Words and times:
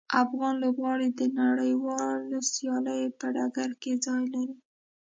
افغان 0.23 0.53
لوبغاړي 0.63 1.07
د 1.19 1.21
نړیوالو 1.39 2.37
سیالیو 2.53 3.15
په 3.19 3.27
ډګر 3.35 3.71
کې 3.81 3.91
ځای 4.05 4.23
لري. 4.33 4.55